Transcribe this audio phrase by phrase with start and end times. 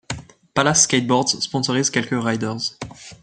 [0.55, 2.79] Palace Skateboards sponsorise quelques riders.